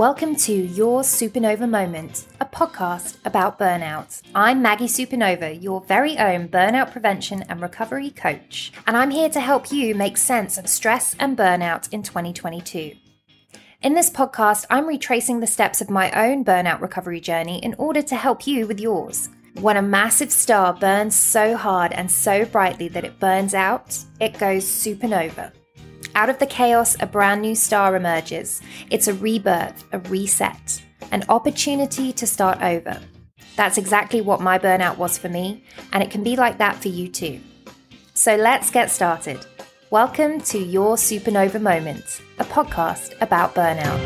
[0.00, 4.22] Welcome to Your Supernova Moment, a podcast about burnout.
[4.34, 9.40] I'm Maggie Supernova, your very own burnout prevention and recovery coach, and I'm here to
[9.40, 12.94] help you make sense of stress and burnout in 2022.
[13.82, 18.00] In this podcast, I'm retracing the steps of my own burnout recovery journey in order
[18.00, 19.28] to help you with yours.
[19.60, 24.38] When a massive star burns so hard and so brightly that it burns out, it
[24.38, 25.52] goes supernova.
[26.14, 28.60] Out of the chaos, a brand new star emerges.
[28.90, 33.00] It's a rebirth, a reset, an opportunity to start over.
[33.54, 35.62] That's exactly what my burnout was for me,
[35.92, 37.40] and it can be like that for you too.
[38.14, 39.46] So let's get started.
[39.90, 44.00] Welcome to Your Supernova Moment, a podcast about burnout.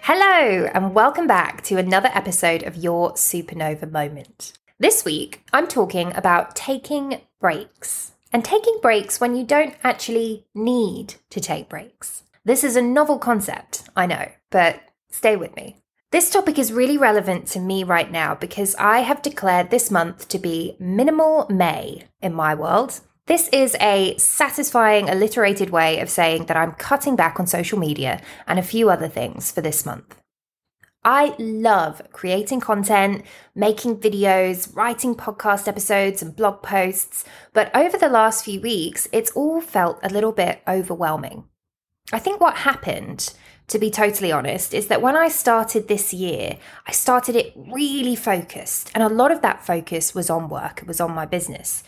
[0.00, 4.54] Hello, and welcome back to another episode of Your Supernova Moment.
[4.80, 11.14] This week, I'm talking about taking breaks and taking breaks when you don't actually need
[11.30, 12.22] to take breaks.
[12.44, 15.76] This is a novel concept, I know, but stay with me.
[16.10, 20.28] This topic is really relevant to me right now because I have declared this month
[20.28, 23.00] to be Minimal May in my world.
[23.26, 28.20] This is a satisfying, alliterated way of saying that I'm cutting back on social media
[28.46, 30.21] and a few other things for this month.
[31.04, 33.24] I love creating content,
[33.56, 39.32] making videos, writing podcast episodes and blog posts, but over the last few weeks, it's
[39.32, 41.48] all felt a little bit overwhelming.
[42.12, 43.34] I think what happened,
[43.66, 48.14] to be totally honest, is that when I started this year, I started it really
[48.14, 51.82] focused, and a lot of that focus was on work, it was on my business.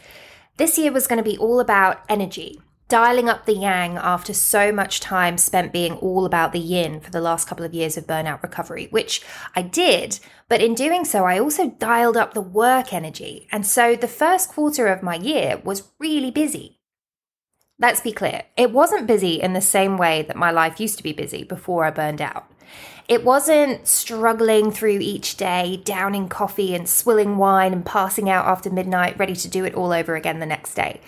[0.56, 4.70] This year was going to be all about energy, dialing up the yang after so
[4.70, 8.06] much time spent being all about the yin for the last couple of years of
[8.06, 9.22] burnout recovery, which
[9.54, 10.20] I did.
[10.48, 13.48] But in doing so, I also dialed up the work energy.
[13.50, 16.78] And so the first quarter of my year was really busy.
[17.78, 21.02] Let's be clear, it wasn't busy in the same way that my life used to
[21.02, 22.48] be busy before I burned out.
[23.08, 28.70] It wasn't struggling through each day, downing coffee and swilling wine and passing out after
[28.70, 31.00] midnight, ready to do it all over again the next day.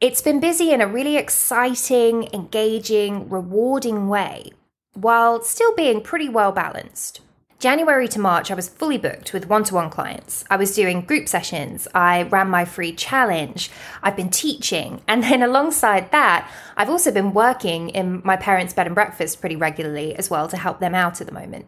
[0.00, 4.50] It's been busy in a really exciting, engaging, rewarding way,
[4.94, 7.20] while still being pretty well balanced.
[7.58, 10.42] January to March, I was fully booked with one to one clients.
[10.48, 11.86] I was doing group sessions.
[11.94, 13.70] I ran my free challenge.
[14.02, 15.02] I've been teaching.
[15.06, 19.56] And then alongside that, I've also been working in my parents' bed and breakfast pretty
[19.56, 21.66] regularly as well to help them out at the moment.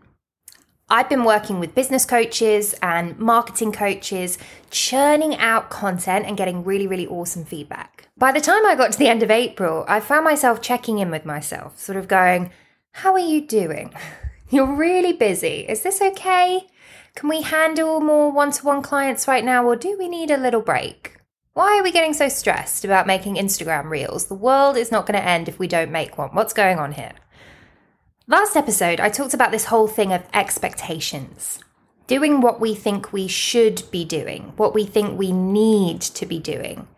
[0.89, 4.39] I've been working with business coaches and marketing coaches,
[4.71, 8.02] churning out content and getting really, really awesome feedback.
[8.19, 11.11] By the time I got to the end of April, I found myself checking in
[11.11, 12.51] with myself, sort of going,
[12.93, 13.95] How are you doing?
[14.51, 15.65] You're really busy.
[15.67, 16.67] Is this okay?
[17.15, 20.37] Can we handle more one to one clients right now, or do we need a
[20.37, 21.17] little break?
[21.55, 24.27] Why are we getting so stressed about making Instagram reels?
[24.27, 26.31] The world is not going to end if we don't make one.
[26.31, 27.13] What's going on here?
[28.27, 31.61] Last episode, I talked about this whole thing of expectations.
[32.07, 36.39] Doing what we think we should be doing, what we think we need to be
[36.39, 36.89] doing.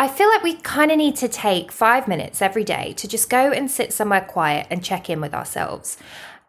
[0.00, 3.28] I feel like we kind of need to take five minutes every day to just
[3.28, 5.98] go and sit somewhere quiet and check in with ourselves.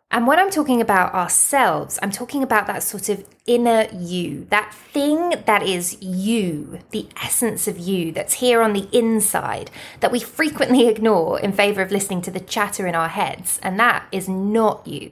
[0.10, 4.74] And when I'm talking about ourselves, I'm talking about that sort of inner you, that
[4.74, 9.70] thing that is you, the essence of you that's here on the inside
[10.00, 13.60] that we frequently ignore in favor of listening to the chatter in our heads.
[13.62, 15.12] And that is not you.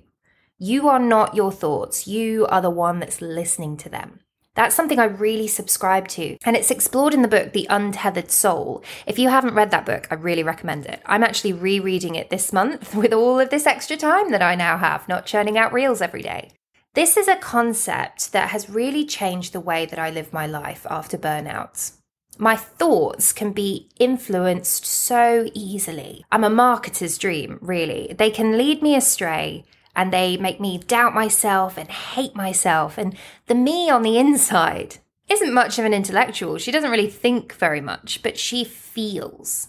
[0.58, 2.08] You are not your thoughts.
[2.08, 4.22] You are the one that's listening to them.
[4.60, 6.36] That's something I really subscribe to.
[6.44, 8.84] And it's explored in the book, The Untethered Soul.
[9.08, 11.02] If you haven't read that book, I really recommend it.
[11.06, 14.76] I'm actually rereading it this month with all of this extra time that I now
[14.76, 16.52] have, not churning out reels every day.
[16.94, 20.86] This is a concept that has really changed the way that I live my life
[20.90, 21.94] after burnouts.
[22.38, 26.26] My thoughts can be influenced so easily.
[26.34, 28.14] I'm a marketer's dream, really.
[28.18, 29.64] They can lead me astray
[30.00, 32.98] and they make me doubt myself and hate myself.
[32.98, 33.18] And
[33.48, 34.96] the me on the inside
[35.28, 36.58] isn't much of an intellectual.
[36.58, 39.68] She doesn't really think very much, but she feels.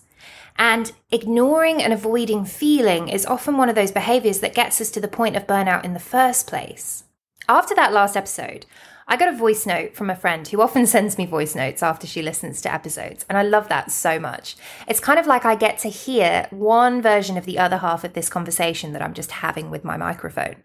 [0.56, 5.00] And ignoring and avoiding feeling is often one of those behaviors that gets us to
[5.00, 7.02] the point of burnout in the first place.
[7.48, 8.66] After that last episode,
[9.08, 12.06] I got a voice note from a friend who often sends me voice notes after
[12.06, 14.56] she listens to episodes, and I love that so much.
[14.87, 18.12] It's kind of like I get to hear one version of the other half of
[18.12, 20.62] this conversation that I'm just having with my microphone.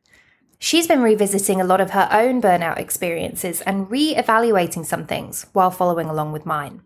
[0.60, 5.48] She's been revisiting a lot of her own burnout experiences and re evaluating some things
[5.54, 6.84] while following along with mine.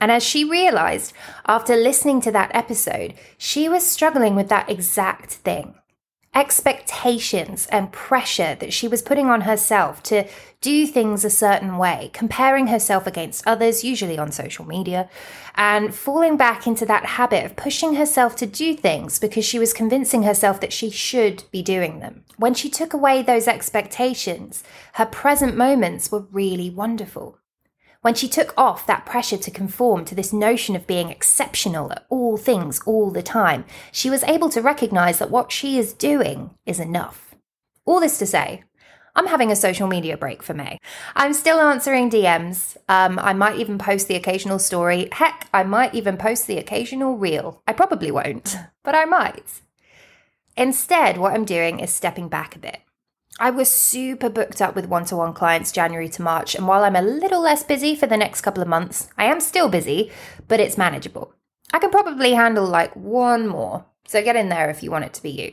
[0.00, 1.12] And as she realized
[1.46, 5.74] after listening to that episode, she was struggling with that exact thing.
[6.34, 10.26] Expectations and pressure that she was putting on herself to
[10.62, 15.10] do things a certain way, comparing herself against others, usually on social media,
[15.56, 19.74] and falling back into that habit of pushing herself to do things because she was
[19.74, 22.24] convincing herself that she should be doing them.
[22.38, 24.62] When she took away those expectations,
[24.94, 27.38] her present moments were really wonderful
[28.02, 32.04] when she took off that pressure to conform to this notion of being exceptional at
[32.08, 36.50] all things all the time, she was able to recognize that what she is doing
[36.66, 37.34] is enough.
[37.84, 38.64] All this to say,
[39.14, 40.78] I'm having a social media break for May.
[41.14, 42.76] I'm still answering DMs.
[42.88, 45.08] Um, I might even post the occasional story.
[45.12, 47.62] Heck, I might even post the occasional reel.
[47.68, 49.60] I probably won't, but I might.
[50.56, 52.80] Instead, what I'm doing is stepping back a bit.
[53.38, 56.84] I was super booked up with one to one clients January to March, and while
[56.84, 60.12] I'm a little less busy for the next couple of months, I am still busy,
[60.48, 61.34] but it's manageable.
[61.72, 65.14] I can probably handle like one more, so get in there if you want it
[65.14, 65.52] to be you.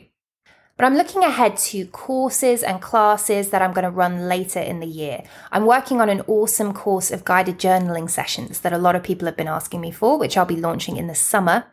[0.76, 4.80] But I'm looking ahead to courses and classes that I'm going to run later in
[4.80, 5.22] the year.
[5.50, 9.26] I'm working on an awesome course of guided journaling sessions that a lot of people
[9.26, 11.66] have been asking me for, which I'll be launching in the summer.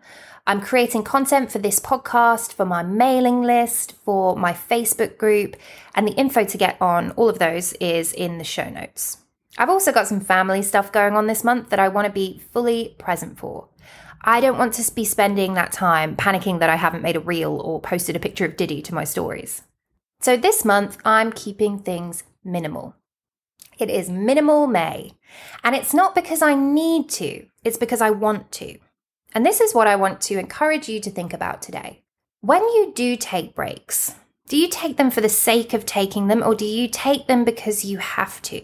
[0.47, 5.57] I'm creating content for this podcast, for my mailing list, for my Facebook group,
[5.93, 9.17] and the info to get on all of those is in the show notes.
[9.57, 12.41] I've also got some family stuff going on this month that I want to be
[12.53, 13.67] fully present for.
[14.21, 17.59] I don't want to be spending that time panicking that I haven't made a reel
[17.59, 19.63] or posted a picture of Diddy to my stories.
[20.21, 22.95] So this month, I'm keeping things minimal.
[23.77, 25.11] It is minimal May.
[25.61, 28.79] And it's not because I need to, it's because I want to.
[29.33, 32.03] And this is what I want to encourage you to think about today.
[32.41, 34.15] When you do take breaks,
[34.47, 37.43] do you take them for the sake of taking them or do you take them
[37.43, 38.63] because you have to?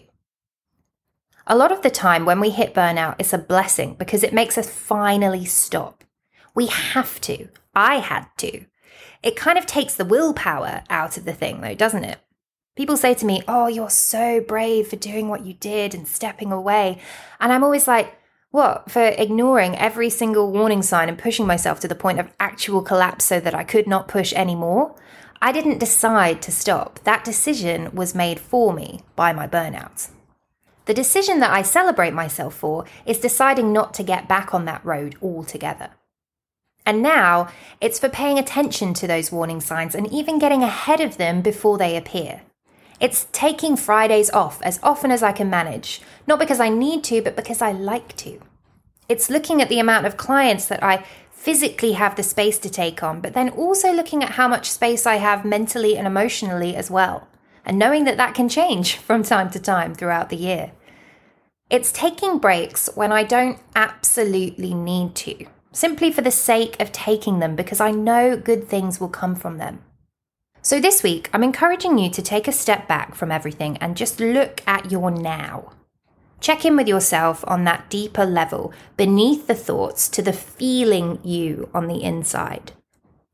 [1.46, 4.56] A lot of the time when we hit burnout, it's a blessing because it makes
[4.56, 6.02] us finally stop.
[6.54, 7.48] We have to.
[7.74, 8.64] I had to.
[9.22, 12.18] It kind of takes the willpower out of the thing, though, doesn't it?
[12.76, 16.50] People say to me, Oh, you're so brave for doing what you did and stepping
[16.50, 16.98] away.
[17.40, 18.16] And I'm always like,
[18.54, 22.82] what, for ignoring every single warning sign and pushing myself to the point of actual
[22.82, 24.94] collapse so that I could not push anymore?
[25.42, 27.00] I didn't decide to stop.
[27.00, 30.08] That decision was made for me by my burnout.
[30.84, 34.84] The decision that I celebrate myself for is deciding not to get back on that
[34.84, 35.90] road altogether.
[36.86, 37.48] And now
[37.80, 41.76] it's for paying attention to those warning signs and even getting ahead of them before
[41.76, 42.42] they appear.
[43.00, 47.22] It's taking Fridays off as often as I can manage, not because I need to,
[47.22, 48.40] but because I like to.
[49.08, 53.02] It's looking at the amount of clients that I physically have the space to take
[53.02, 56.90] on, but then also looking at how much space I have mentally and emotionally as
[56.90, 57.28] well,
[57.66, 60.72] and knowing that that can change from time to time throughout the year.
[61.68, 67.40] It's taking breaks when I don't absolutely need to, simply for the sake of taking
[67.40, 69.82] them because I know good things will come from them.
[70.64, 74.18] So, this week, I'm encouraging you to take a step back from everything and just
[74.18, 75.72] look at your now.
[76.40, 81.68] Check in with yourself on that deeper level, beneath the thoughts to the feeling you
[81.74, 82.72] on the inside.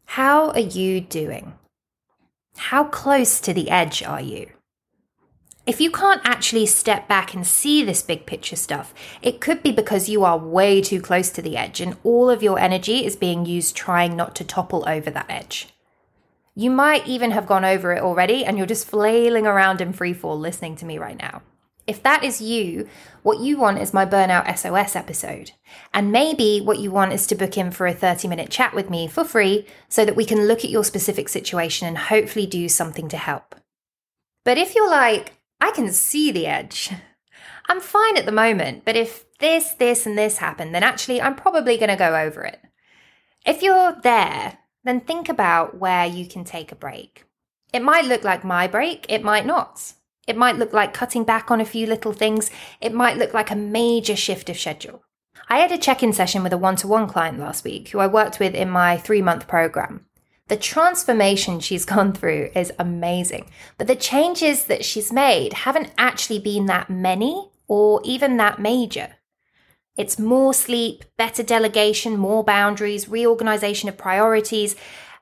[0.07, 1.53] How are you doing?
[2.57, 4.51] How close to the edge are you?
[5.67, 8.93] If you can't actually step back and see this big picture stuff,
[9.23, 12.43] it could be because you are way too close to the edge and all of
[12.43, 15.69] your energy is being used trying not to topple over that edge.
[16.61, 20.13] You might even have gone over it already and you're just flailing around in free
[20.13, 21.41] fall listening to me right now.
[21.87, 22.87] If that is you,
[23.23, 25.53] what you want is my Burnout SOS episode.
[25.95, 28.91] And maybe what you want is to book in for a 30 minute chat with
[28.91, 32.69] me for free so that we can look at your specific situation and hopefully do
[32.69, 33.55] something to help.
[34.45, 36.91] But if you're like, I can see the edge,
[37.71, 41.37] I'm fine at the moment, but if this, this, and this happen, then actually I'm
[41.37, 42.61] probably going to go over it.
[43.47, 47.25] If you're there, then think about where you can take a break.
[47.73, 49.93] It might look like my break, it might not.
[50.27, 53.51] It might look like cutting back on a few little things, it might look like
[53.51, 55.03] a major shift of schedule.
[55.49, 57.99] I had a check in session with a one to one client last week who
[57.99, 60.07] I worked with in my three month program.
[60.49, 66.39] The transformation she's gone through is amazing, but the changes that she's made haven't actually
[66.39, 69.17] been that many or even that major.
[70.01, 74.75] It's more sleep, better delegation, more boundaries, reorganization of priorities.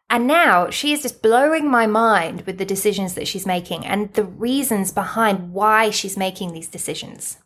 [0.08, 4.12] And now she is just blowing my mind with the decisions that she's making and
[4.12, 7.38] the reasons behind why she's making these decisions.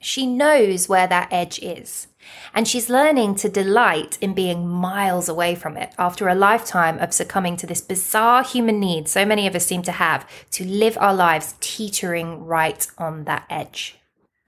[0.00, 2.06] She knows where that edge is.
[2.54, 7.12] And she's learning to delight in being miles away from it after a lifetime of
[7.12, 10.96] succumbing to this bizarre human need so many of us seem to have to live
[11.00, 13.96] our lives teetering right on that edge.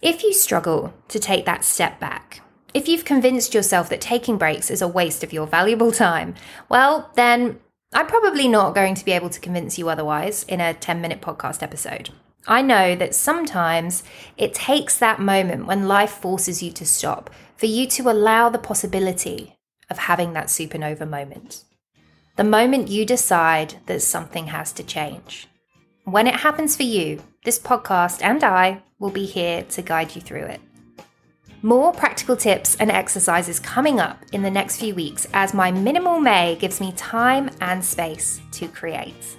[0.00, 2.40] If you struggle to take that step back,
[2.72, 6.36] if you've convinced yourself that taking breaks is a waste of your valuable time,
[6.68, 7.58] well, then
[7.92, 11.20] I'm probably not going to be able to convince you otherwise in a 10 minute
[11.20, 12.10] podcast episode.
[12.46, 14.04] I know that sometimes
[14.36, 18.58] it takes that moment when life forces you to stop for you to allow the
[18.58, 19.56] possibility
[19.90, 21.64] of having that supernova moment.
[22.36, 25.47] The moment you decide that something has to change.
[26.10, 30.22] When it happens for you, this podcast and I will be here to guide you
[30.22, 30.60] through it.
[31.60, 36.18] More practical tips and exercises coming up in the next few weeks as my minimal
[36.18, 39.36] May gives me time and space to create.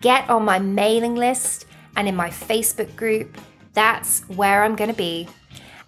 [0.00, 3.36] Get on my mailing list and in my Facebook group.
[3.72, 5.26] That's where I'm going to be.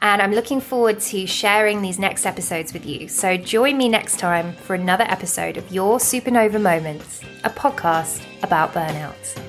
[0.02, 3.06] And I'm looking forward to sharing these next episodes with you.
[3.06, 8.72] So join me next time for another episode of Your Supernova Moments, a podcast about
[8.72, 9.48] burnout.